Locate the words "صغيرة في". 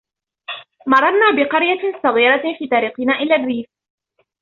2.03-2.67